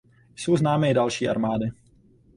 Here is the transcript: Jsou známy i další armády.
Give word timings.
Jsou 0.35 0.57
známy 0.57 0.89
i 0.89 0.93
další 0.93 1.29
armády. 1.29 1.65